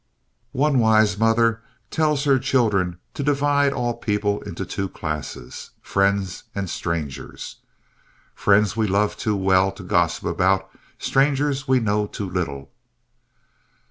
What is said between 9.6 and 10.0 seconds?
to